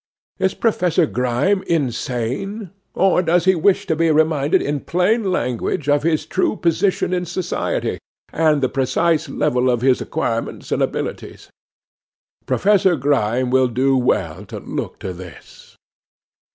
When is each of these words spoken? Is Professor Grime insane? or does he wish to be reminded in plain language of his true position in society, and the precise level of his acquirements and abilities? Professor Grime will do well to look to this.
Is 0.39 0.55
Professor 0.55 1.05
Grime 1.05 1.61
insane? 1.67 2.71
or 2.95 3.21
does 3.21 3.45
he 3.45 3.53
wish 3.53 3.85
to 3.85 3.95
be 3.95 4.09
reminded 4.09 4.59
in 4.59 4.79
plain 4.79 5.29
language 5.31 5.87
of 5.87 6.01
his 6.01 6.25
true 6.25 6.55
position 6.55 7.13
in 7.13 7.23
society, 7.27 7.99
and 8.33 8.63
the 8.63 8.67
precise 8.67 9.29
level 9.29 9.69
of 9.69 9.81
his 9.81 10.01
acquirements 10.01 10.71
and 10.71 10.81
abilities? 10.81 11.51
Professor 12.47 12.95
Grime 12.95 13.51
will 13.51 13.67
do 13.67 13.95
well 13.95 14.43
to 14.47 14.59
look 14.59 14.97
to 14.97 15.13
this. 15.13 15.75